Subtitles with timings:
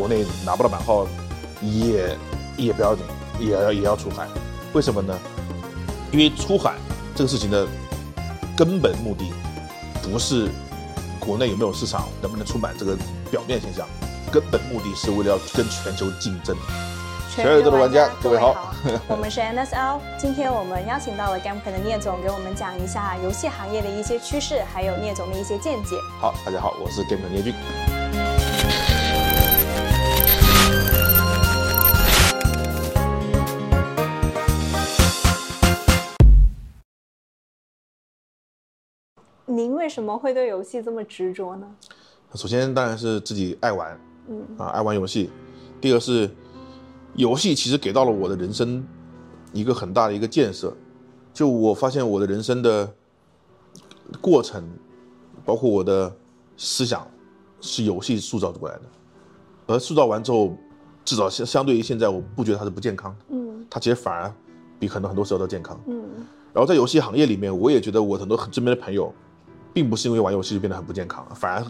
[0.00, 1.06] 国内拿不到版号，
[1.60, 2.16] 也
[2.56, 3.04] 也不要紧，
[3.38, 4.26] 也要也要出海。
[4.72, 5.14] 为什么呢？
[6.10, 6.76] 因为出海
[7.14, 7.68] 这个事情的
[8.56, 9.30] 根本目的，
[10.02, 10.48] 不是
[11.18, 12.96] 国内有没有市场，能不能出版这个
[13.30, 13.86] 表面现象，
[14.32, 16.56] 根本目的是为了要跟全球竞争。
[17.30, 18.74] 全宇宙的玩家，各位好，
[19.06, 20.00] 我们是 NSL。
[20.18, 25.94] 今天我们邀请到了 Gamecult 的聂总，给我们讲一下游戏行业的一些趋势，还有聂总的一些见解。
[26.18, 27.54] 好，大家好，我是 Gamecult 聂军。
[39.50, 41.66] 您为什么会对游戏这么执着呢？
[42.34, 45.28] 首先当然是自己爱玩，嗯啊，爱玩游戏。
[45.80, 46.30] 第二是
[47.14, 48.86] 游戏其实给到了我的人生
[49.52, 50.72] 一个很大的一个建设。
[51.34, 52.88] 就我发现我的人生的
[54.20, 54.62] 过程，
[55.44, 56.14] 包括我的
[56.56, 57.04] 思想，
[57.60, 58.82] 是游戏塑造过来的。
[59.66, 60.56] 而塑造完之后，
[61.04, 63.16] 至少相相对于现在，我不觉得它是不健康。
[63.30, 64.32] 嗯，它其实反而
[64.78, 65.80] 比很多很多时候都健康。
[65.86, 66.04] 嗯，
[66.52, 69.12] 然后在游戏行业里面，我也觉得我很多身边的朋友。
[69.72, 71.64] 并不是因为玩游戏就变得很不健康，反而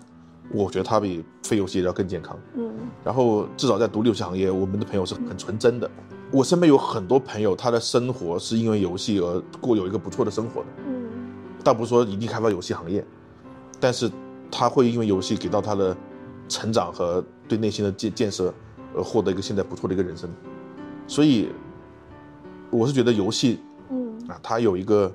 [0.53, 2.39] 我觉得它比非游戏要更健康。
[2.55, 2.73] 嗯，
[3.05, 5.91] 然后至少在独立游戏行业，我们的朋友是很纯真的。
[6.33, 10.67] 我身边有很多朋友，他的生活是因为游戏而过有一个不错的生活的。
[10.87, 11.09] 嗯，
[11.63, 13.05] 倒不是说一定开发游戏行业，
[13.79, 14.11] 但是
[14.51, 15.97] 他会因为游戏给到他的
[16.49, 18.53] 成长和对内心的建建设
[18.95, 20.31] 而获得一个现在不错的一个人生。
[21.07, 21.49] 所以
[22.71, 23.59] 我是觉得游戏，
[23.91, 25.13] 嗯啊，它有一个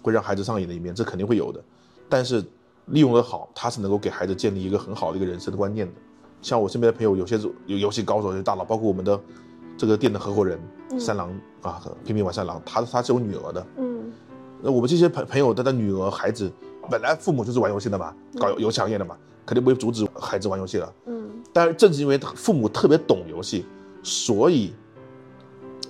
[0.00, 1.62] 会让孩子上瘾的一面，这肯定会有的。
[2.08, 2.44] 但是
[2.86, 5.92] 利用的好，他是能够给孩子建立一个很好的一个人生的观念的。
[6.40, 9.20] 像我身边的朋友，有些有游戏高手，有些大佬，包括我们的
[9.76, 10.58] 这个店的合伙人、
[10.92, 11.30] 嗯、三郎
[11.62, 13.66] 啊，拼命玩三郎，他他是有女儿的。
[13.76, 14.12] 嗯，
[14.62, 16.50] 那我们这些朋朋友，他的女儿孩子，
[16.88, 20.92] 本来父母就是玩游戏的嘛，搞游戏行业的嘛，肯定不会阻止孩子玩游戏了。
[21.06, 23.66] 嗯，但是正是因为父母特别懂游戏，
[24.02, 24.72] 所以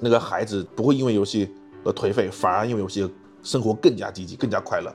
[0.01, 1.55] 那个孩子不会因为游戏
[1.85, 3.09] 而颓废，反而因为游戏
[3.43, 4.91] 生活更加积极，更加快乐。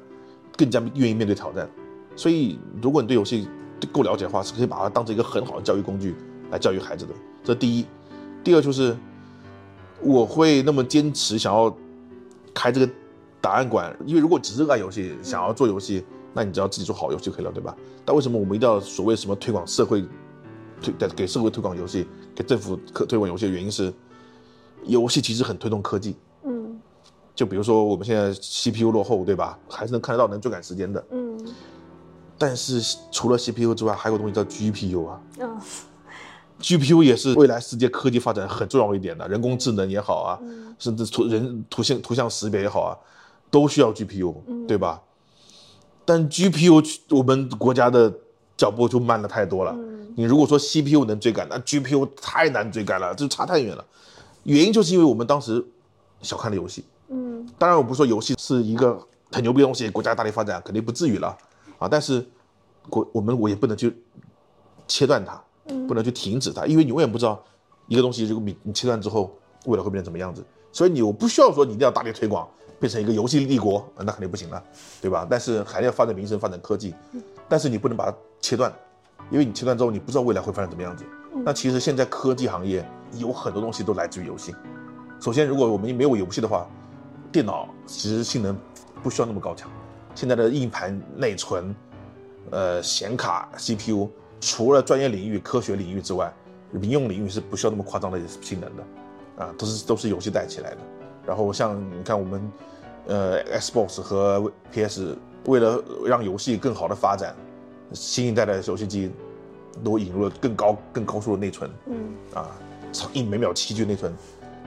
[0.57, 1.69] 更加愿意面对挑战，
[2.15, 3.47] 所以如果你对游戏
[3.91, 6.15] 够了解的话，是可以把它当成一个很好的教育工具
[6.51, 7.13] 来教育孩子的。
[7.43, 7.85] 这第一，
[8.43, 8.95] 第二就是
[10.01, 11.75] 我会那么坚持想要
[12.53, 12.89] 开这个
[13.41, 16.03] 档案馆，因为如果只是爱游戏，想要做游戏，
[16.33, 17.75] 那你只要自己做好游戏就可以了，对吧？
[18.05, 20.05] 但为什么我们一定要所谓什么推广社会
[20.81, 23.93] 推给社会推广游戏，给政府可推广游戏的原因是，
[24.85, 26.15] 游戏其实很推动科技。
[27.35, 29.57] 就比如说我们现在 CPU 落后，对吧？
[29.69, 31.03] 还是能看得到能追赶时间的。
[31.11, 31.37] 嗯。
[32.37, 35.21] 但是除了 CPU 之外，还有东西叫 GPU 啊。
[35.39, 35.59] 嗯。
[36.61, 42.95] GPU 也是未来世界科技发展很重要一点的，人工智能也好啊，嗯、甚至图人图像图像识别也好啊，
[43.51, 44.33] 都需要 GPU，
[44.65, 45.01] 对吧？
[46.05, 48.13] 但 GPU 我们国家的
[48.55, 49.73] 脚步就慢了太多了。
[49.75, 50.13] 嗯。
[50.15, 53.83] 你如果说 CPU 能追赶，那 GPU 太难追赶了，这差太远了。
[54.43, 55.65] 原因就是因为我们当时
[56.21, 56.85] 小看了游戏。
[57.43, 58.99] 嗯，当然我不是说游戏是一个
[59.31, 61.37] 很牛逼的东西，国家大力发展肯定不至于了，
[61.77, 62.25] 啊，但是
[62.89, 63.95] 国我们我也不能去
[64.87, 65.41] 切断它，
[65.87, 67.43] 不能去停止它，因为你永远不知道
[67.87, 72.47] 一个东西如果你你切断之后未来会变成什么样子，所以你我不需要说你一定要大力推广，
[72.79, 74.63] 变成一个游戏帝国，那肯定不行了，
[75.01, 75.25] 对吧？
[75.29, 76.93] 但是还要发展民生，发展科技，
[77.49, 78.73] 但是你不能把它切断，
[79.31, 81.03] 因为你切断之后你不知道未来会发展怎么样子。
[81.43, 82.87] 那其实现在科技行业
[83.17, 84.53] 有很多东西都来自于游戏，
[85.19, 86.67] 首先如果我们没有游戏的话。
[87.33, 88.55] 电脑其实性能
[89.01, 89.67] 不需要那么高强，
[90.13, 91.75] 现在的硬盘、内存、
[92.51, 94.07] 呃显卡、CPU，
[94.39, 96.31] 除了专业领域、科学领域之外，
[96.69, 98.83] 民用领域是不需要那么夸张的性能的，
[99.43, 100.77] 啊，都是都是游戏带起来的。
[101.25, 102.51] 然后像你看我们，
[103.07, 105.17] 呃，Xbox 和 PS
[105.47, 107.35] 为了让游戏更好的发展，
[107.93, 109.11] 新一代的游戏机
[109.83, 112.51] 都引入了更高、更高速的内存，嗯，啊，
[113.11, 114.13] 一每秒七 G 内存。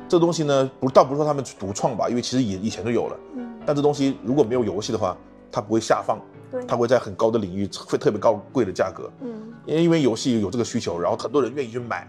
[0.09, 3.17] 这东西呢，不倒不是说他们独创吧，因为其实以以前就有了。
[3.37, 3.49] 嗯。
[3.67, 5.17] 但这东西如果没有游戏的话，
[5.51, 6.19] 它不会下放。
[6.51, 6.65] 对。
[6.67, 9.11] 它会在很高的领域，会特别高贵的价格。
[9.21, 9.53] 嗯。
[9.67, 12.09] 因为因为游戏有这个需求，然后很多人愿意去买，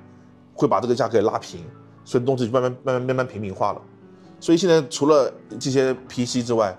[0.54, 1.62] 会把这个价格给拉平，
[2.06, 3.82] 所以东西就慢慢慢慢慢慢平民化了。
[4.40, 6.78] 所以现在除了这些 PC 之外，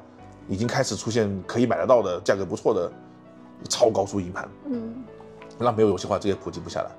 [0.49, 2.91] 已经开始出现可以买得到的价格不错的
[3.69, 4.49] 超高速硬盘。
[4.71, 4.95] 嗯。
[5.59, 6.91] 那没有游戏的话，这些普及不下来。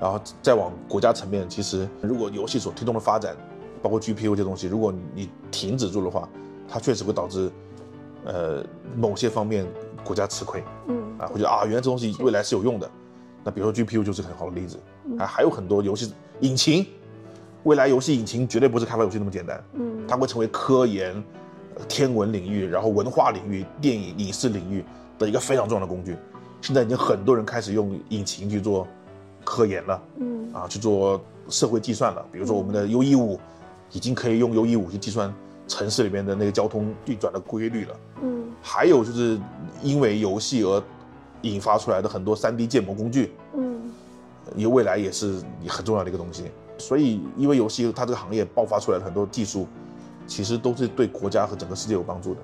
[0.00, 3.36] 然后再往国家层面，其实如果游戏所推动的发展，
[3.82, 6.28] 包括 GPU 这些东西，如果你停止住的话，
[6.68, 7.50] 它确实会导致，
[8.24, 8.64] 呃，
[8.96, 9.66] 某些方面
[10.04, 10.62] 国家吃亏。
[10.88, 12.90] 嗯，啊，会觉得啊，原来这东西未来是有用的。
[13.42, 14.78] 那比如说 GPU 就是很好的例子。
[15.18, 16.86] 啊，还有很多游戏引擎，
[17.64, 19.62] 未来游戏引擎绝对不是开发游戏那么简单。
[19.72, 21.20] 嗯，它会成为科研、
[21.88, 24.84] 天文领域，然后文化领域、电影影视领域
[25.18, 26.16] 的一个非常重要的工具。
[26.60, 28.86] 现在已经很多人开始用引擎去做
[29.42, 32.24] 科研了，嗯啊，去做社会计算了。
[32.30, 33.40] 比如说我们的 U 一五，
[33.92, 35.32] 已经可以用 U E 五去计算
[35.66, 37.96] 城市里面的那个交通运转的规律了。
[38.22, 39.38] 嗯，还有就是
[39.82, 40.82] 因为游戏而
[41.42, 43.80] 引发出来的很多 3D 建模工具，嗯，
[44.56, 46.44] 因为未来也是很重要的一个东西。
[46.78, 49.66] 所以因为游戏它这个行业爆发出来的很多技术，
[50.26, 52.40] 其实都是对国家和整个世界有帮助的。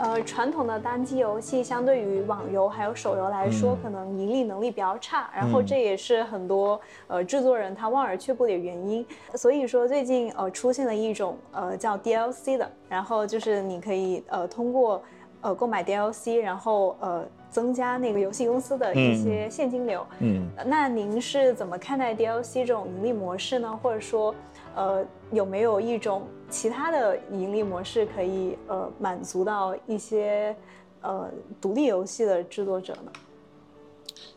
[0.00, 9.06] 呃，传统的单机游戏相对于网游还有手游来说，嗯、可能盈利能力比较差，然后这也是很多呃制作人他望而却步的原因。
[9.34, 15.02] 所以说最近呃出现了一种呃叫 DLC 的，然后就是你可以呃通过
[15.42, 20.06] 呃购买 DLC，然后呃增加那个游戏公司的一些现金流。
[20.20, 23.78] 嗯，嗯那您是怎么看待 DLC 这种盈利模式呢？
[23.82, 24.34] 或者说？
[24.74, 30.56] 呃，有没有一种其他的盈利模式可以呃满足到一些
[31.00, 31.28] 呃
[31.60, 33.12] 独立游戏的制作者呢？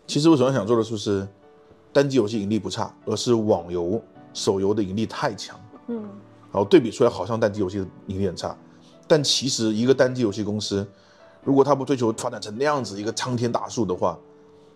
[0.08, 1.28] 其实我首先想做的就是，
[1.92, 4.02] 单机游戏盈利不差，而是网游、
[4.34, 5.60] 手游的盈利太强。
[5.88, 6.02] 嗯，
[6.52, 8.58] 然后对比出来，好像单机游戏的盈利很差，
[9.08, 10.86] 但其实一个单机游戏公司，
[11.44, 14.18] 如果他不追求发展成那样子一个苍天大树的话，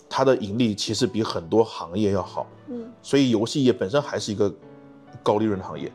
[0.07, 2.48] 它的盈利其实比很多行业要好。
[2.68, 4.54] 嗯，所以游戏业本身还是一个。
[5.24, 5.92] 高利润的行业，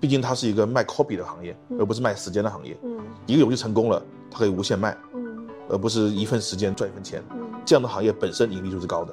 [0.00, 2.76] 毕竟它是一个卖 copy 的行业，而不是卖时间的行业。
[3.26, 4.96] 一个游戏成功了，它可以无限卖，
[5.68, 7.22] 而不是一份时间赚一份钱。
[7.64, 9.12] 这样的行业本身盈利就是高的。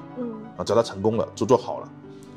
[0.56, 1.90] 啊，只要它成功了，就做好了，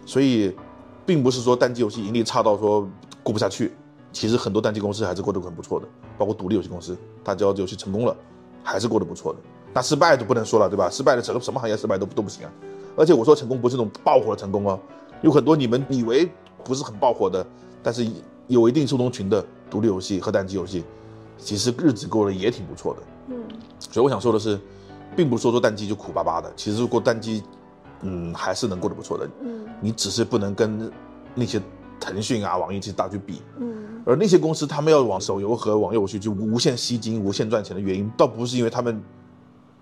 [0.06, 0.56] 所以，
[1.04, 2.88] 并不是说单机游戏盈利差到说
[3.22, 3.74] 过不下去。
[4.10, 5.86] 其实很多单机公司还是过得很不错的，
[6.16, 8.16] 包括独立游戏公司，它只要游戏成功了，
[8.62, 9.38] 还是过得不错的。
[9.74, 10.88] 那失败就不能说了，对吧？
[10.88, 12.52] 失败的整个什么行业失败都都不行啊。
[12.96, 14.80] 而且我说成功不是那种爆火的成功哦，
[15.20, 16.30] 有很多你们以为。
[16.66, 17.46] 不是很爆火的，
[17.80, 18.04] 但是
[18.48, 20.82] 有一定受众群的独立游戏和单机游戏，
[21.38, 23.02] 其实日子过得也挺不错的。
[23.28, 23.36] 嗯，
[23.78, 24.58] 所以我想说的是，
[25.14, 27.44] 并不是说做单机就苦巴巴的，其实过单机，
[28.00, 29.28] 嗯，还是能过得不错的。
[29.42, 30.90] 嗯，你只是不能跟
[31.34, 31.62] 那些
[32.00, 33.42] 腾讯啊、网易这些大去比。
[33.58, 39.00] 嗯，而那些公司他们要往手游和网游去就无限吸金、无限赚钱的原因，倒不是因为他们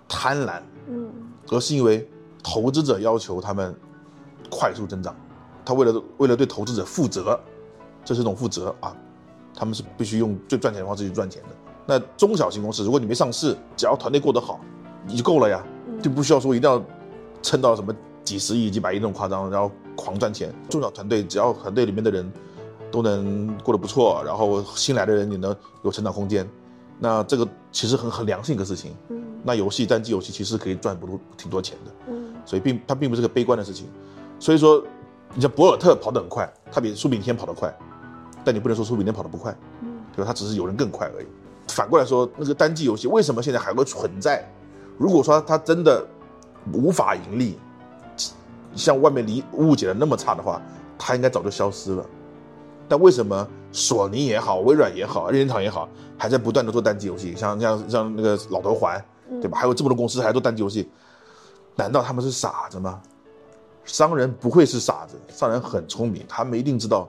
[0.07, 1.11] 贪婪，嗯，
[1.49, 2.07] 而是因为
[2.43, 3.75] 投资者要求他们
[4.51, 5.15] 快速增长。
[5.65, 7.39] 他为了为了对投资者负责，
[8.05, 8.95] 这是一种负责啊，
[9.55, 11.49] 他们是必须用最赚钱的方式去赚钱的。
[11.87, 14.61] 那中小型公司，如果你没上市，只要团队过得好，
[15.07, 15.65] 你就够了呀，
[16.03, 16.83] 就不需要说一定要
[17.43, 20.55] 撑到什么几十亿、几百亿那种夸张，然后狂赚钱。
[20.69, 22.31] 中小团队只要团队里面的人
[22.91, 26.49] 都能过得不错，然后新来的人也能有成长空间，
[26.99, 28.95] 那这个其实很很良性一个事情。
[29.09, 31.93] 嗯，那游戏单机游戏其实可以赚不多挺多钱的。
[32.09, 33.87] 嗯，所以并它并不是个悲观的事情，
[34.39, 34.85] 所以说。
[35.35, 37.77] 你像博尔特跑得很快，他比苏炳添跑得快，
[38.45, 40.27] 但你不能说苏炳添跑得不快，嗯，对吧？
[40.29, 41.27] 他只是有人更快而已。
[41.69, 44.49] 反过来说，那个单机游戏为什么现在还会存在？
[44.97, 46.07] 如果说它真的
[46.73, 47.59] 无法盈利，
[48.77, 50.63] 像外面理误解的那么差的话，
[50.97, 52.07] 它应该早就消失了。
[52.87, 57.35] 但为什么索尼也好，微软也好，任天堂也好，还在不断的做单机游戏？
[57.35, 59.03] 像像像那个老头环，
[59.41, 59.59] 对吧？
[59.59, 60.89] 还有这么多公司还做单机游戏，
[61.75, 63.01] 难道他们是傻子吗？
[63.85, 67.09] 商人不会是傻子，商人很聪明，他们一定知道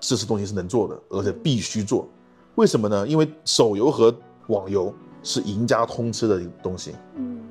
[0.00, 2.08] 这些东西是能做的，而且必须做。
[2.56, 3.06] 为什么呢？
[3.06, 4.14] 因为手游和
[4.48, 6.94] 网游是赢家通吃的东西。
[7.14, 7.48] 嗯。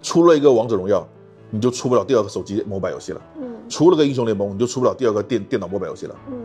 [0.00, 1.06] 出了一个王者荣耀，
[1.50, 3.20] 你就出不了第二个手机 mobile 游戏了。
[3.38, 3.68] 嗯。
[3.68, 6.16] 出了个英雄联盟，你就出不了第二个电电脑 mobile 游戏了。
[6.28, 6.44] 嗯。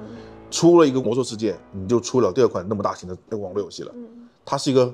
[0.49, 3.91] 出了一个魔兽世界，你就出不了第二款那么大型的那个网络游戏了。
[3.95, 4.27] 嗯。
[4.43, 4.93] 它是一个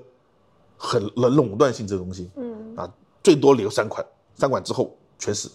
[0.77, 2.29] 很冷垄断性质的东西。
[2.35, 2.75] 嗯。
[2.75, 2.91] 啊，
[3.23, 4.05] 最多留三款，
[4.35, 5.49] 三款之后全死。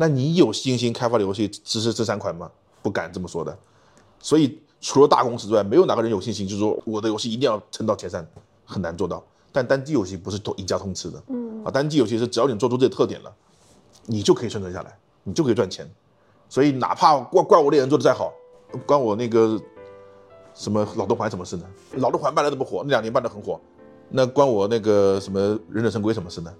[0.00, 2.48] 那你有信心开发的游戏支持这三款吗？
[2.82, 3.58] 不敢这么说的。
[4.20, 8.24] 所以除了大公司之外，没有哪个人有信心，就是说我的游戏一定要撑到前三，
[8.64, 9.20] 很难做到。
[9.50, 13.34] 但单机游戏不是都一家通吃的，嗯啊，单机游戏是只要你做出这些特点了，
[14.06, 15.90] 你就可以生存下来，你就可以赚钱。
[16.48, 18.32] 所以哪怕怪怪我猎人做的再好，
[18.86, 19.60] 关我那个
[20.54, 21.64] 什么老头环什么事呢？
[21.94, 23.60] 老头环办的这么火，那两年办的很火，
[24.10, 26.54] 那关我那个什么忍者神龟什么事呢？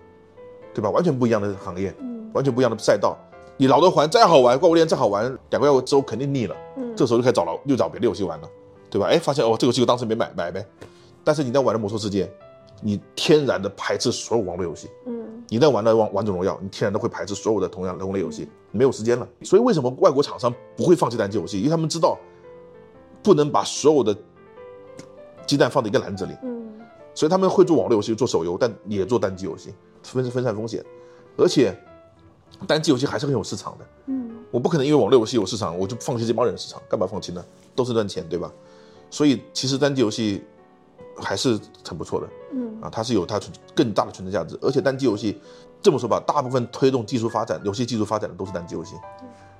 [0.75, 0.91] 对吧？
[0.91, 1.95] 完全不一样的行业，
[2.33, 3.17] 完全不一样的赛道。
[3.61, 6.57] 你老的环再好玩，怪物猎人再好玩，两个月之后肯定腻了。
[6.77, 8.49] 嗯，这时候就开始找了，又找别的游戏玩了，
[8.89, 9.09] 对吧？
[9.09, 10.65] 哎，发现哦，这个游戏我当时没买，买呗。
[11.25, 12.31] 但是你在玩的魔兽世界，
[12.81, 14.89] 你天然的排斥所有网络游戏。
[15.07, 19.29] 嗯，你在玩的王王者荣耀，你天然的会排斥所有的同样同类游戏，没有时间了。
[19.43, 21.59] 所以为什么外国厂商不会放弃单机游戏？
[21.59, 22.17] 因为他们知道，
[23.25, 24.17] 不能把所有的
[25.49, 26.37] 鸡蛋放在一个篮子里。
[26.45, 26.71] 嗯，
[27.13, 29.75] 所以他们会做网络游戏，做手游，但也做单机游戏，
[30.05, 30.81] 分分散风险，
[31.37, 31.77] 而且。
[32.67, 37.45] 单机游戏还是很有市场的，嗯，我不可能因为网络游戏有市场，我就放弃这帮人的市场，干嘛放弃呢？
[37.75, 38.51] 都是赚钱，对吧？
[39.11, 40.45] 所以其实单机游戏
[41.17, 42.29] 还是很不错的。
[42.53, 43.41] 嗯啊，它是有它
[43.75, 44.59] 更大的存在价值。
[44.61, 45.41] 而且单机游戏
[45.81, 48.97] 这么说吧，大部分推动技术发展、游戏技术发展的都是单机游戏。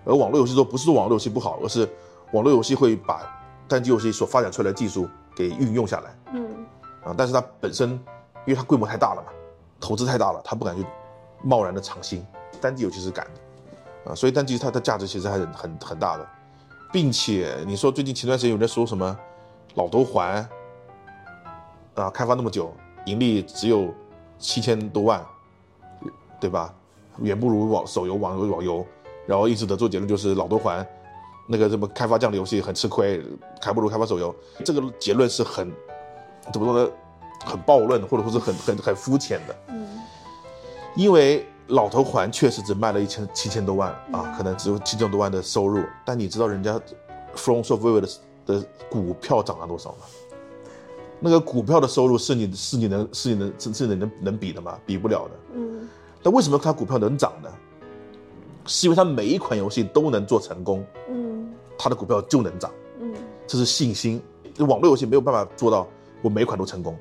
[0.05, 1.89] 而网络游戏说不是说网络游戏不好，而是
[2.33, 3.21] 网络游戏会把
[3.69, 6.19] 单机游戏所发展出来的技术给运用下来。
[6.33, 6.67] 嗯
[7.05, 7.99] 啊，但是它本身因
[8.47, 9.29] 为它规模太大了嘛，
[9.81, 10.85] 投资太大了，它不敢去
[11.43, 12.25] 贸然的尝新。
[12.61, 16.27] 单机游戏是敢的啊，所以单机它的价值其实还是很很大的。
[16.91, 19.15] 并且你说最近前段时间有人说什么
[19.75, 20.37] 老头环
[21.95, 22.75] 啊，开发那么久，
[23.05, 23.93] 盈利只有
[24.39, 25.23] 七千多万，
[26.41, 26.75] 对吧？
[27.19, 28.87] 远不如网手游网游网游，
[29.27, 30.87] 然后一直得出结论就是老头环
[31.47, 33.23] 那个什么开发这样的游戏很吃亏，
[33.61, 34.35] 还不如开发手游。
[34.65, 35.71] 这个结论是很
[36.53, 36.91] 怎么说呢？
[37.45, 39.57] 很暴论，或者说是很很很肤浅的。
[39.69, 40.01] 嗯，
[40.97, 41.47] 因为。
[41.69, 45.83] 老头环确实只卖了一千七千多万啊，可能只有七千多万的收入。
[46.05, 46.81] 但你知道人家
[47.35, 48.09] From Software 的
[48.47, 49.99] 的股票涨了多少吗？
[51.21, 54.79] 那个股票的收入是你是你能是你能是是你能能比的吗？
[54.87, 55.31] 比不了的。
[55.55, 55.89] 嗯。
[56.23, 57.51] 那为什么它股票能涨呢？
[58.67, 60.85] 是因为它每一款游戏都能做成功。
[61.11, 61.53] 嗯。
[61.77, 62.71] 它的股票就能涨。
[63.01, 63.13] 嗯。
[63.47, 64.23] 这是信心。
[64.61, 65.87] 网络游戏没有办法做到
[66.23, 66.97] 我每一款都成功，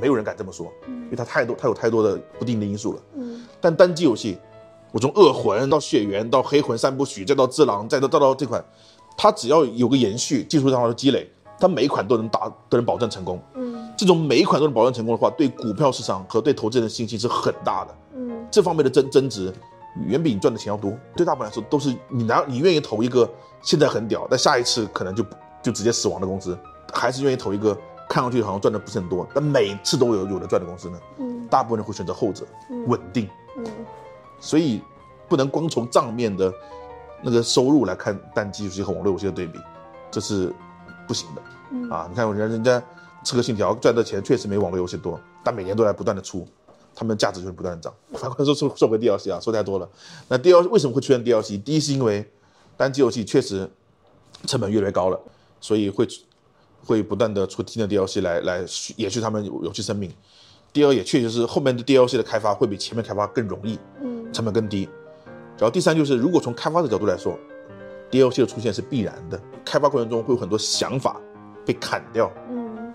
[0.00, 3.02] 没有人敢这么说，因为它太多它有太多的不定的因素了。
[3.14, 3.25] 嗯。
[3.66, 4.38] 但单机游戏，
[4.92, 8.64] 我从恶魂到血缘到黑魂三部曲，再到只狼，再到再到这款，
[9.16, 13.42] 它只要有个延续，技术上的积累，它每一款都能打，都能保证成功。
[13.54, 17.94] 嗯，这种每一款都能保证成功的话，对股票市场和对投资人的信心是很大的。
[18.14, 19.52] 嗯，这方面的增增值
[20.06, 20.92] 远比你赚的钱要多。
[21.16, 23.28] 对大部分来说，都是你拿你愿意投一个
[23.62, 25.26] 现在很屌，但下一次可能就
[25.60, 26.56] 就直接死亡的公司，
[26.92, 27.76] 还是愿意投一个
[28.08, 30.98] 看上去好像赚的不是很多，但每次都有有的赚的公司呢？
[31.18, 32.46] 嗯，大部分人会选择后者，
[32.86, 33.24] 稳定。
[33.24, 33.30] 嗯，
[34.40, 34.80] 所以
[35.28, 36.52] 不能光从账面的
[37.22, 39.58] 那个收入来看单机游戏和网络游戏的对比，
[40.10, 40.52] 这是
[41.06, 41.42] 不行的。
[41.72, 42.82] 嗯啊，你看人家人家
[43.24, 46.46] 刺客信条赚的钱确实没网络游戏多，但每年都在不断的出，
[46.94, 47.92] 他们的价值就是不断的涨。
[48.12, 49.88] 反过来说说说回 DLC 啊，说太多了。
[50.28, 51.60] 那 DLC 为什么会出现 DLC？
[51.60, 52.30] 第一是因为
[52.76, 53.68] 单机游戏确实
[54.46, 55.18] 成本越来越高了，
[55.60, 56.06] 所以会
[56.84, 58.64] 会不断的出新的 DLC 来来
[58.96, 60.12] 延续他们游戏生命。
[60.76, 64.86] 第二也确实是后面的 DLC 的开发会比前面开发更容易，嗯，成本更低。
[65.56, 67.34] 然后第三就是，如果从开发的角度来说
[68.10, 69.40] ，DLC 的出现是必然的。
[69.64, 71.18] 开发过程中会有很多想法
[71.64, 72.92] 被砍掉，嗯，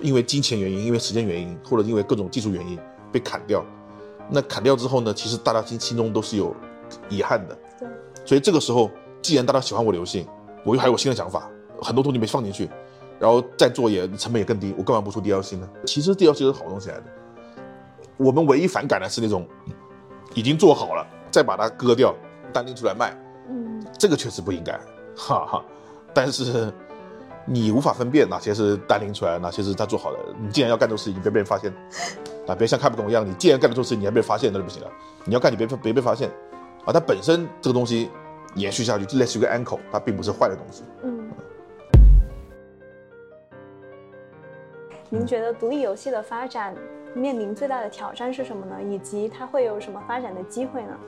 [0.00, 2.78] 因为金钱原因、因为时间原因，或者因为各种技术原因
[3.12, 3.62] 被砍掉。
[4.30, 6.56] 那砍掉之后呢，其实大家心心中都是有
[7.10, 7.54] 遗憾的。
[7.78, 7.86] 对。
[8.24, 8.90] 所以这个时候，
[9.20, 10.26] 既然大家喜欢我的游戏，
[10.64, 11.46] 我又还有新的想法，
[11.82, 12.70] 很多东西没放进去。
[13.22, 15.68] 然后再做也成本也更低，我干嘛不出 DLC 呢？
[15.86, 17.04] 其实 DLC 是好东西来的。
[18.16, 19.46] 我们唯一反感的是那种
[20.34, 22.12] 已经做好了再把它割掉
[22.52, 23.16] 单拎出来卖，
[23.48, 24.72] 嗯，这个确实不应该，
[25.16, 25.64] 哈哈。
[26.12, 26.72] 但是
[27.46, 30.18] 你无法分辨哪些是单拎出来，哪些是他做好的。
[30.40, 31.72] 你既然要干这种事情，别被人发现
[32.48, 32.54] 啊！
[32.58, 34.90] 别像看不懂一样，你既然干这种事情，你还被人发现那就不行了。
[35.24, 36.28] 你要干，你别别被发现
[36.84, 36.92] 啊！
[36.92, 38.10] 它本身这个东西
[38.56, 41.21] 延续下去，就类似于个 anchor，它并不是坏的东西，嗯。
[45.14, 46.74] 您觉得独立游戏的发展
[47.14, 48.82] 面临最大的挑战是什么呢？
[48.82, 50.98] 以及它会有什么发展的机会呢？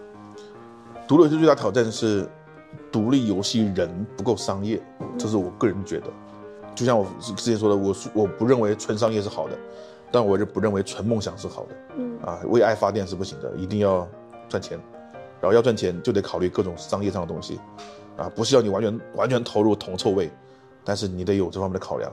[1.09, 2.29] 独立游戏最大挑战是
[2.93, 4.79] 独立游戏人不够商业，
[5.17, 6.09] 这是我个人觉得。
[6.75, 9.57] 就像我之前说的，我我不认为纯商业是好的，
[10.13, 11.75] 但我也不认为纯梦想是好的。
[11.97, 14.07] 嗯啊，为爱发电是不行的，一定要
[14.51, 14.79] 赚钱，
[15.41, 17.59] 然后要赚钱就得考虑各种商业上的东西，
[18.19, 20.31] 啊，不是要你完全完全投入铜臭味，
[20.85, 22.13] 但是你得有这方面的考量。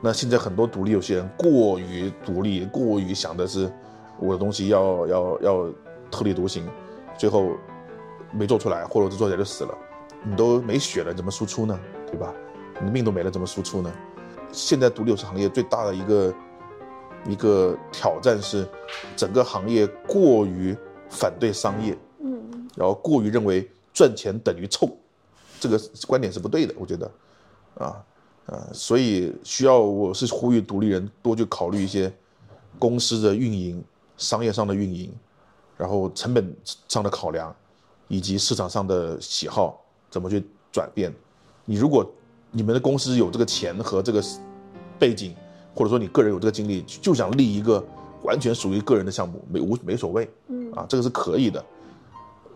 [0.00, 3.70] 那现在很多独立游戏人过于独立，过于想的是
[4.20, 5.68] 我的东西要要要
[6.10, 6.64] 特立独行，
[7.18, 7.50] 最后
[8.30, 9.76] 没做出来，或者做起来就死了。
[10.22, 11.78] 你都没血了，怎么输出呢？
[12.06, 12.32] 对吧？
[12.80, 13.92] 你的命都没了，怎么输出呢？
[14.52, 16.34] 现在独立游戏行业最大的一个
[17.26, 18.66] 一个挑战是，
[19.16, 20.76] 整个行业过于
[21.10, 24.88] 反对商业，嗯，然后过于认为赚钱等于臭，
[25.58, 25.76] 这个
[26.06, 27.10] 观点是不对的，我觉得，
[27.78, 28.00] 啊。
[28.48, 32.10] 呃，所以需要我是呼吁独立人多去考虑一些
[32.78, 33.84] 公司的运营、
[34.16, 35.12] 商业上的运营，
[35.76, 36.56] 然后成本
[36.88, 37.54] 上的考量，
[38.08, 39.78] 以及市场上的喜好
[40.10, 41.12] 怎么去转变。
[41.66, 42.10] 你如果
[42.50, 44.24] 你们的公司有这个钱和这个
[44.98, 45.34] 背景，
[45.74, 47.84] 或者说你个人有这个精力，就想立一个
[48.22, 51.62] 完全属于个人的项目，没无没所谓，嗯啊，这个是可以的。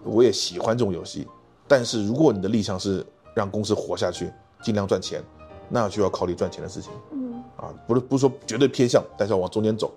[0.04, 1.28] 我也喜欢这种游戏，
[1.68, 4.32] 但是如果你的立项是让公司活下去，
[4.62, 5.22] 尽量赚钱。
[5.68, 9.92] 那就要考虑赚钱的事情，嗯，啊，不是不是说绝对偏向，但是要往中间走，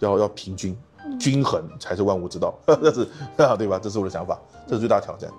[0.00, 0.76] 要要平均，
[1.18, 3.02] 均衡才是万物之道， 这是
[3.36, 3.78] 啊， 对吧？
[3.82, 5.30] 这是我的想法，这是最大的挑战。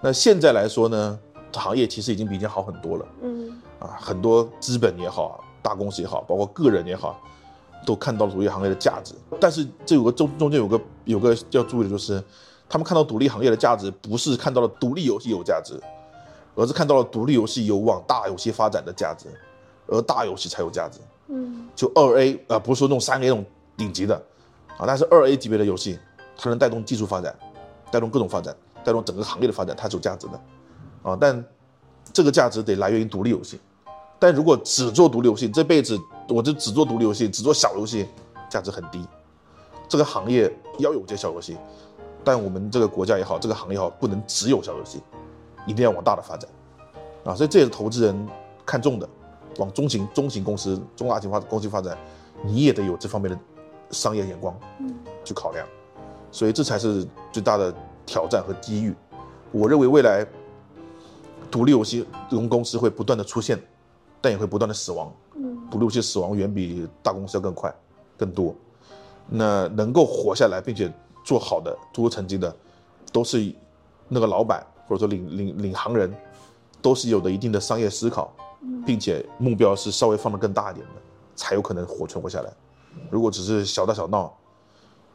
[0.00, 1.18] 那现在来说呢，
[1.52, 7.20] 行业其实已经比以前好很多了，嗯，啊，很多资本也好，大公司也好，包括个人也好，
[7.86, 9.14] 都看到了独立行业的价值。
[9.40, 12.22] 但是这有个中中间有个有个要注意的就是，
[12.68, 15.80] 他们看到独立行业的价值，不是看到了独立游戏有价值，
[16.54, 19.26] 而是看到了独立游戏有往大游戏发展的价值，
[19.86, 20.98] 而大游戏才有价值。
[21.28, 23.44] 嗯，就二 A 啊，不是说那种三 A 那种
[23.76, 24.14] 顶级的
[24.76, 25.98] 啊，但是二 A 级别的游戏，
[26.36, 27.34] 它能带动技术发展，
[27.90, 28.54] 带动各种发展，
[28.84, 30.40] 带动整个行业的发展，它是有价值的
[31.02, 31.16] 啊。
[31.18, 31.42] 但
[32.12, 33.58] 这个价值得来源于独立游戏。
[34.18, 38.06] 但如果只做独立游戏，这辈子我就只做独立游戏，只做小游戏，
[38.48, 39.04] 价值很低。
[39.88, 41.56] 这个行业要有这些小游戏，
[42.22, 45.00] 但我们这个国家也好，这个行业也好，不能只有小游戏，
[45.66, 46.50] 一定要往大的发展，
[47.24, 48.28] 啊，所以这也是投资人
[48.64, 49.08] 看重的，
[49.58, 51.96] 往中型、中型公司、中大型发公司发展，
[52.42, 53.38] 你也得有这方面的
[53.90, 55.66] 商业眼光，嗯，去考量，
[56.30, 57.74] 所以这才是最大的
[58.06, 58.94] 挑战和机遇。
[59.50, 60.26] 我认为未来
[61.50, 63.60] 独立游戏这种公司会不断的出现。
[64.24, 67.74] 但也会不断的死亡，嗯，独立游戏死亡远比大公司要更快，
[68.16, 68.54] 更多。
[69.28, 70.88] 那能够活下来并且
[71.24, 72.54] 做好的、做出成绩的，
[73.12, 73.52] 都是
[74.06, 76.14] 那个老板或者说领领领航人，
[76.82, 78.30] 都是有的一定的商业思考，
[78.84, 80.92] 并且目标是稍微放得更大一点的，
[81.34, 82.52] 才有可能活存活下来。
[83.10, 84.36] 如果只是小打小闹，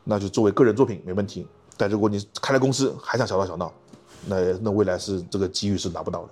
[0.04, 1.46] 那就作为个人作品没问题。
[1.78, 3.72] 但如果你开了公司还想小打小闹，
[4.26, 6.30] 那那未来是这个机遇是拿不到的。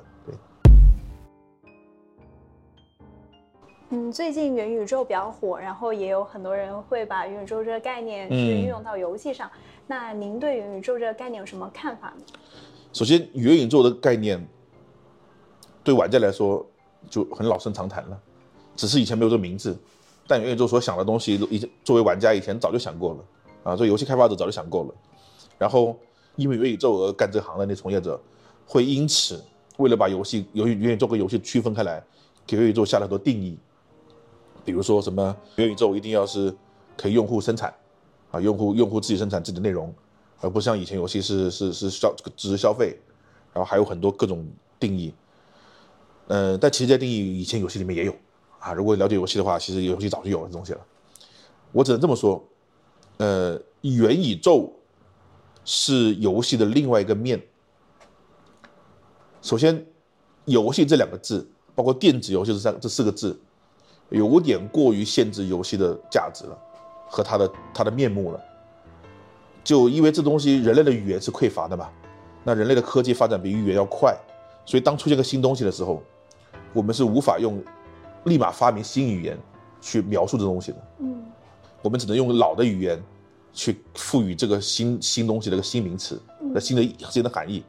[3.89, 9.47] 嗯，最近元宇宙比较火，然后也有很多人会把元宇宙这个概念去运用到游戏上。
[9.47, 12.23] 嗯、那您对元宇宙这个概念有什么看法呢？
[12.95, 14.41] 首先，元宇宙的概念
[15.83, 16.65] 对玩家来说
[17.09, 18.17] 就很老生常谈了，
[18.73, 19.77] 只是以前没有这个名字。
[20.25, 23.19] 但元宇宙所想的东西，以前作为玩家以前早就想过了
[23.65, 24.95] 啊，作为游戏开发者早就想过了。
[25.57, 25.93] 然后，
[26.37, 28.17] 因为元宇宙而干这行的那从业者，
[28.65, 29.43] 会因此
[29.75, 32.01] 为了把游戏由于元宇宙跟游戏区分开来，
[32.47, 33.59] 给元宇宙下了很多定义。
[34.63, 36.55] 比如说什么元宇宙一定要是
[36.95, 37.73] 可以用户生产，
[38.31, 39.93] 啊，用户用户自己生产自己的内容，
[40.41, 42.99] 而不像以前游戏是是是消只是消费，
[43.53, 44.47] 然后还有很多各种
[44.79, 45.13] 定义，
[46.27, 48.15] 呃，但其实这些定义以前游戏里面也有，
[48.59, 50.79] 啊，如果了解游戏的话，其实游戏早就有这东西了。
[51.71, 52.43] 我只能这么说，
[53.17, 54.71] 呃，元宇宙
[55.63, 57.41] 是游戏的另外一个面。
[59.41, 59.85] 首先，
[60.45, 63.39] 游戏这两个字，包括电子游戏这三这四个字。
[64.09, 66.55] 有点过于限制游戏的价值了，
[67.09, 68.39] 和它的它的面目了。
[69.65, 71.89] 就因为这东西，人类的语言是匮乏的嘛，
[72.45, 74.15] 那人类的科技发展比语言要快，
[74.65, 76.01] 所以当出现个新东西的时候，
[76.71, 77.61] 我们是无法用
[78.23, 79.37] 立马发明新语言
[79.81, 80.77] 去描述这东西的。
[80.99, 81.25] 嗯，
[81.81, 83.03] 我们只能用老的语言
[83.51, 86.21] 去赋予这个新新东西的一个新名词，
[86.53, 87.61] 那新的新的含义。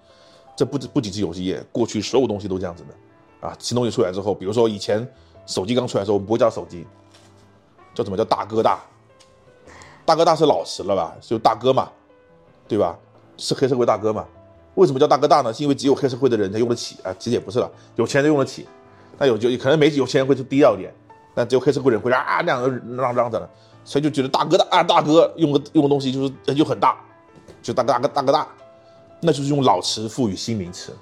[0.55, 3.49] 这不不仅是游戏业，过去所有东西都这样子的。
[3.49, 5.05] 啊，新东西出来之后，比如说以前。
[5.49, 6.85] 手机刚出来的时候，我们不会叫手机，
[7.95, 8.81] 叫什么叫大哥大？
[10.07, 11.14] 大哥大是老实了吧？
[11.21, 11.90] 就大哥嘛，
[12.69, 12.97] 对吧？
[13.37, 14.25] 是黑社会大哥嘛？
[14.77, 15.53] 为什么叫大哥大呢？
[15.53, 17.12] 是因为只有黑社会的人才用得起啊？
[17.19, 18.66] 其实也不是了，有钱人用得起，
[19.19, 20.95] 那有就可能没有钱人会低调一点，
[21.35, 23.51] 但只有黑社会人会啊那样嚷嚷着的，
[23.85, 26.97] 所以就觉得大哥大啊大哥用的用的东西就是就很大，
[27.61, 28.49] 就大哥大哥大哥大，
[29.21, 30.92] 那就是用老词赋予新名词，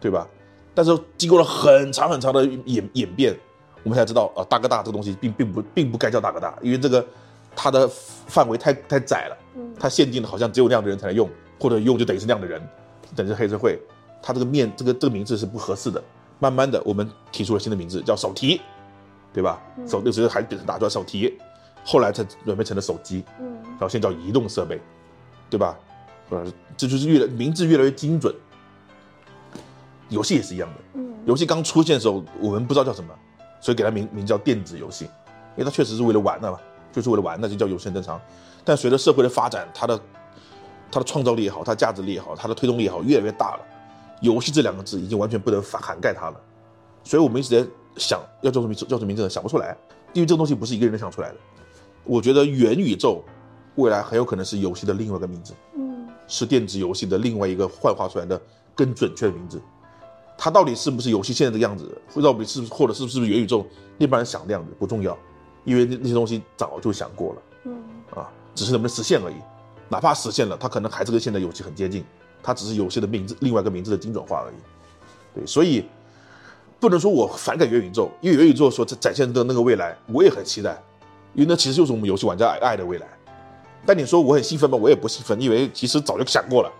[0.00, 0.26] 对吧？
[0.74, 3.38] 但是经过了很长很长的演演变。
[3.84, 7.04] 我们才知道啊，大哥大这个东西并并不并不该叫大哥大，因为这个
[7.56, 9.36] 它的范围太太窄了，
[9.78, 12.60] 它限定的好像只有那样的人才能用，或者用就等于是那样的人，
[13.16, 13.78] 等于是黑社会，
[14.22, 16.02] 它这个面这个这个名字是不合适的。
[16.38, 18.60] 慢慢的，我们提出了新的名字，叫手提，
[19.32, 19.60] 对吧？
[19.88, 21.36] 手那时候还变成打出来手提，
[21.84, 24.80] 后来才转变成了手机，然后现在叫移动设备，
[25.50, 25.76] 对吧？
[26.30, 28.32] 呃，这就是越来名字越来越精准。
[30.10, 33.12] 游戏也是一样的，游戏刚出现的时候，我们不知道叫什么。
[33.60, 35.04] 所以给它名名叫电子游戏，
[35.56, 36.60] 因为它确实是为了玩的嘛，
[36.98, 38.20] 就是为了玩，那就叫游戏很正常。
[38.64, 40.00] 但随着社会的发展，它的
[40.90, 43.60] 它的创造力也好，它价值力也好，它的推动力也好，越来越大了。
[44.20, 46.40] 游戏这两个字已经完全不能涵盖它了。
[47.04, 49.30] 所以我们一直在想要叫什么名字，叫什么名字呢？
[49.30, 49.76] 想不出来，
[50.12, 51.36] 因为这个东西不是一个人能想出来的。
[52.04, 53.22] 我觉得元宇宙
[53.76, 58.40] 未来很有可能是游戏的另外一个名字，嗯，是电子游戏的另外一个幻化出来的
[58.74, 59.60] 更准确的名字。
[60.36, 62.00] 它到底是不是游戏现在的样子？
[62.12, 65.16] 或者是不是或者是不是元宇宙那帮人想的样子不重要，
[65.68, 67.78] 因为那那些东西早就想过了，嗯
[68.16, 69.34] 啊，只是能不能实现而已。
[69.90, 72.02] 哪怕实现了，它可能还是跟现在游戏很接近，
[72.42, 74.54] 它只是游戏的名字另外一个名字的精准化而已。
[75.34, 75.84] 对，所以
[76.80, 80.82] 不能说我反感元宇宙，因为元宇宙所展现的那个未来，我也很期待，
[81.34, 83.06] 因为那其实就是我们游戏玩家爱爱的未来。
[83.84, 84.76] 但你说我很兴奋吗？
[84.76, 86.72] 我也不兴奋，因为其实早就想过了。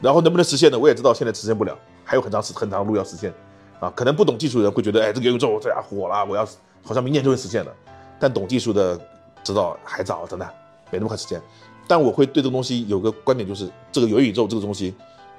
[0.00, 0.78] 然后能不能实现呢？
[0.78, 1.76] 我也知道现在实现不了。
[2.04, 3.32] 还有很长时很长路要实现，
[3.80, 6.46] 啊，可能不懂技术的人会觉得，哎，这个元宇宙这样火了，我要
[6.82, 7.72] 好像明年就会实现了。
[8.18, 9.00] 但懂技术的，
[9.44, 10.44] 知道还早，真的
[10.90, 11.40] 没那么快时间。
[11.86, 14.94] 但我会对这个东西有个观点，就是这个元宇宙这个东西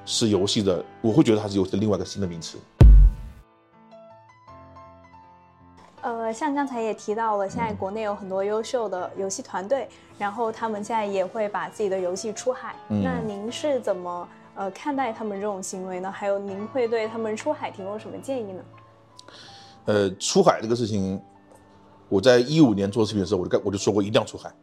[0.05, 2.57] 是游戏的，我会觉得它是游戏的另外一个新的名词。
[6.01, 9.87] 呃，像刚才也提到了，现在国内有很多优秀的游戏团队，
[10.17, 12.73] 然后他们现在也会把自己的游戏出海。
[12.87, 16.09] 嗯、那您是怎么呃看待他们这种行为呢？
[16.09, 18.63] 还有您会对他们出海提供什么建议呢？
[19.85, 21.21] 呃，出海这个事情，
[22.09, 24.53] 我在一五年做视频的时候，我就我就说过一定要出海。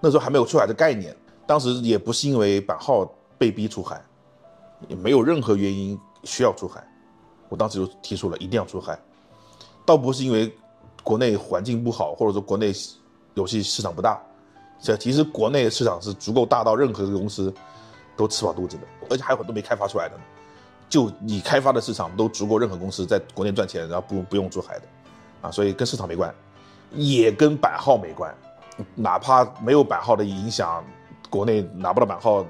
[0.00, 3.04] 那时候还没有出海的概念，当时也不是因为版号
[3.36, 4.00] 被逼出海，
[4.86, 6.86] 也没有任何原因需要出海。
[7.48, 8.96] 我当时就提出了一定要出海，
[9.84, 10.52] 倒不是因为。
[11.04, 12.72] 国内环境不好，或者说国内
[13.34, 14.22] 游戏市场不大，
[14.80, 17.52] 这其实国内市场是足够大到任何一个公司
[18.16, 20.14] 都吃饱肚子的，而且还有很多没开发出来的。
[20.88, 24.84] 就你开发的市场都足够任何公司在国内赚钱，然后不不用出海的，
[25.40, 26.32] 啊，所以跟市场没关，
[26.94, 28.34] 也跟版号没关，
[28.94, 30.84] 哪怕没有版号的影响，
[31.28, 32.46] 国内拿不到版号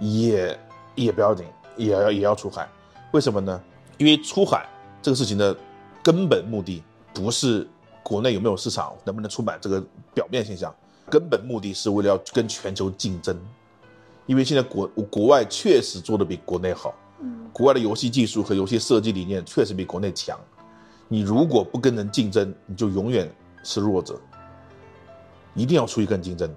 [0.00, 0.58] 也
[0.94, 2.68] 也不要紧，也要也要出海。
[3.12, 3.60] 为什么呢？
[3.98, 4.66] 因为出海
[5.00, 5.56] 这个事情的
[6.02, 7.66] 根本目的不是。
[8.06, 10.70] 国内有没有市场，能不能出版这个表面现象，
[11.08, 13.34] 根本目的是为了要跟全球竞争，
[14.26, 20.38] 因为现在国国外确实做的比国内好，嗯，国外的游戏技术和游戏设计理念确实比国内强，
[21.08, 23.26] 你如果不跟人竞争，你就永远
[23.64, 24.20] 是弱者，
[25.54, 26.48] 一定要出去跟竞争，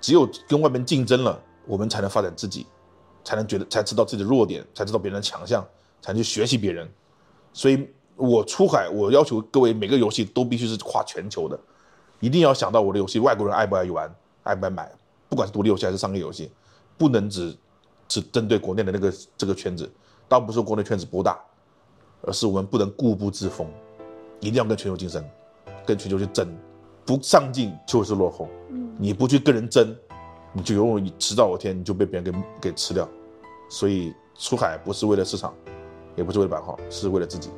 [0.00, 2.66] 只有跟外面竞争了，我们才能发展自己，
[3.24, 5.66] 才能觉得才知道自己的弱点，才知道别人的强项，
[6.00, 6.88] 才能去学习别人，
[7.52, 7.88] 所以。
[8.18, 11.60] 我出海，我要求各位每个游戏都必须是跨全球的，
[12.18, 14.10] 一定要想到我的游戏外国人爱不爱玩，
[14.42, 14.90] 爱不爱买，
[15.28, 16.50] 不管是独立游戏还是商业游戏，
[16.96, 17.54] 不能只
[18.08, 19.86] 只针对国内的那个这个圈子。
[20.30, 21.38] 倒不是说国内圈子不大，
[22.22, 23.70] 而是我们不能固步自封，
[24.40, 25.22] 一定要跟全球竞争，
[25.86, 26.48] 跟全球去争，
[27.04, 28.48] 不上进就是落后。
[28.98, 29.94] 你不去跟人争，
[30.52, 33.08] 你就永远迟早有一天你就被别人给给吃掉。
[33.68, 35.54] 所以出海不是为了市场，
[36.14, 37.50] 也不是为了版号，是为了自己。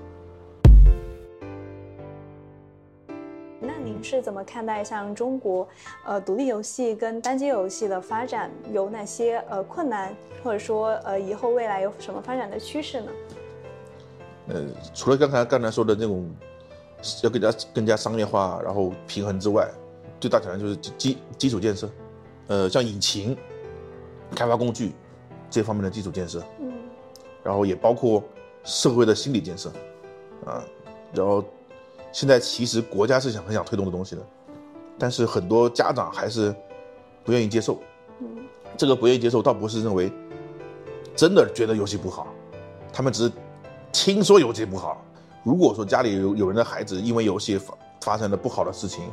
[3.61, 5.69] 那您是怎么看待像中国，
[6.07, 13.13] 呃，独立游戏跟单机游戏的发展有哪些呃困难，或者说呃以后未来有什么发展的趋势呢？
[14.49, 14.65] 呃，
[14.95, 16.31] 除了刚才刚才说的那种
[17.23, 19.69] 要更加更加商业化，然后平衡之外，
[20.21, 21.91] 最大挑战就是基基础建设，
[22.47, 23.37] 呃，像引擎、
[24.35, 24.93] 开发工具
[25.51, 26.73] 这方面的基础建设，嗯，
[27.43, 28.23] 然后也包括
[28.65, 29.71] 社会的心理建设，
[30.45, 30.65] 啊，
[31.13, 31.45] 然后。
[32.11, 34.23] 现在其实国家是想很想推动的东西的，
[34.99, 36.53] 但是很多家长还是
[37.23, 37.79] 不愿意接受。
[38.21, 38.27] 嗯
[38.79, 40.11] 这个不愿意接受，倒不是认为
[41.15, 42.29] 真的觉得游戏不好，
[42.91, 43.33] 他们只是
[43.93, 45.05] 听说游戏不好。
[45.45, 49.05] 如果说家里有有人的孩子因为游戏发发生了不好的事情，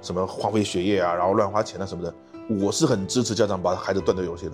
[0.00, 2.14] 什么荒废学业啊，然后乱花钱啊什么的，
[2.60, 4.52] 我是很支持家长把孩子断掉游戏的，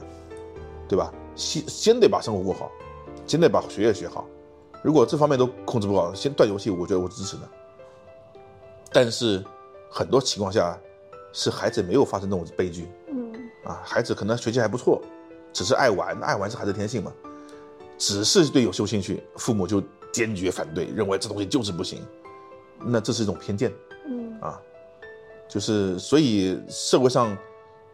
[0.88, 1.12] 对吧？
[1.34, 2.70] 先先得把生活过好，
[3.26, 4.26] 先得把学业学好。
[4.82, 7.42] 如果这方面都控制不好，先断游戏，我觉得我支持的。
[8.92, 9.44] 但是，
[9.90, 10.78] 很多情况下，
[11.32, 12.88] 是孩子没有发生这种悲剧。
[13.08, 13.32] 嗯，
[13.64, 15.00] 啊，孩子可能学习还不错，
[15.52, 17.12] 只是爱玩，爱玩是孩子天性嘛。
[17.98, 22.00] 只是对游戏有兴趣，父母就坚决反对，认为这东西就是不行。
[22.78, 23.72] 那这是一种偏见。
[24.06, 24.60] 嗯，啊，
[25.48, 27.36] 就是所以社会上，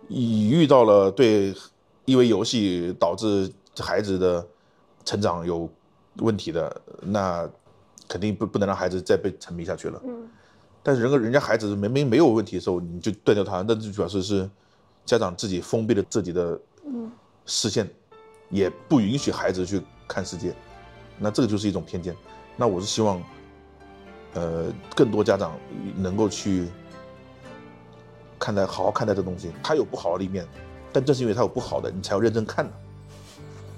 [0.08, 1.54] 已遇到了对
[2.04, 4.46] 因为游戏导致孩子的
[5.04, 5.68] 成长有
[6.18, 7.48] 问题的，那
[8.08, 10.00] 肯定不不能让孩子再被沉迷下去了。
[10.04, 10.28] 嗯。
[10.82, 14.48] 但是人和人家孩子明明没有问题的时候，你就断掉他，那就表示是
[15.04, 16.56] 家长自己封闭了自己的
[17.44, 17.90] 视线，
[18.50, 20.54] 也不允许孩子去看世界，
[21.18, 22.14] 那这个就是一种偏见。
[22.56, 23.22] 那我是希望，
[24.34, 25.52] 呃，更多家长
[25.96, 26.68] 能够去
[28.38, 29.50] 看待，好好看待这东西。
[29.62, 30.46] 它有不好的一面，
[30.92, 32.70] 但正是因为它有不好的，你才要认真看呢。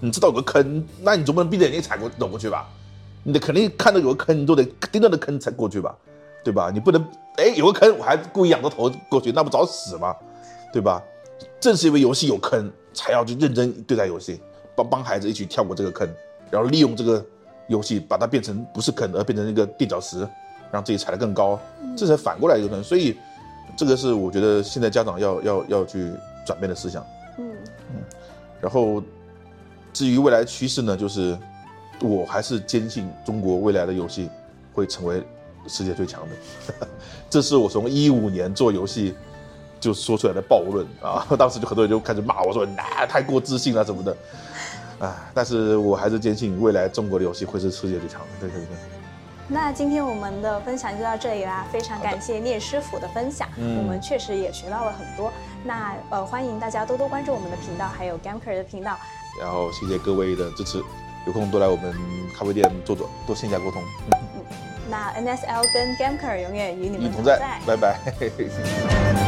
[0.00, 2.68] 你知道有个坑，那你总不能闭着眼睛踩过走过去吧？
[3.24, 5.96] 你得肯定看到有个坑，你都得盯着那坑才过去吧？
[6.44, 6.70] 对吧？
[6.72, 7.04] 你不能
[7.36, 10.14] 哎，有个坑，我还故意仰着头过去，那不找死吗？
[10.72, 11.02] 对吧？
[11.60, 14.40] 正是因为游戏有坑，才要去认真对待游戏，
[14.76, 16.08] 帮帮孩子一起跳过这个坑，
[16.50, 17.24] 然后利用这个
[17.66, 20.26] 游戏把它变成不是坑，而变成一个垫脚石，
[20.70, 21.58] 让自己踩得更高，
[21.96, 22.82] 这才反过来一个坑。
[22.82, 23.16] 所以，
[23.76, 26.10] 这个是我觉得现在家长要要要去
[26.46, 27.04] 转变的思想。
[27.38, 27.50] 嗯
[27.94, 28.02] 嗯。
[28.60, 29.02] 然后，
[29.92, 31.36] 至于未来趋势呢，就是
[32.00, 34.28] 我还是坚信中国未来的游戏
[34.72, 35.22] 会成为。
[35.66, 36.88] 世界最强的，
[37.28, 39.14] 这是我从一五年做游戏
[39.78, 41.26] 就说出来的暴论啊！
[41.36, 44.16] 当时就很多人就开始骂我说：“那太过自信了什么的。”
[44.98, 48.26] 啊，但是我还是坚信未来中国的游戏会是世界最强的。
[48.40, 48.76] 对对对。
[49.50, 55.32] 那今天我们的分享就到这里啦，非常感谢聂师傅的分享，嗯、我们确实也学到了很多。
[55.64, 58.94] 那呃，欢迎大家多多关注我们的频道，还有 Gamker 的频道。
[59.40, 60.82] 然后谢谢各位的支持，
[61.26, 61.94] 有空多来我们
[62.36, 63.80] 咖啡店坐坐，多线下沟通。
[64.10, 64.44] 嗯，
[64.90, 69.27] 那 NSL 跟 Gamker 永远与你们同在，拜拜。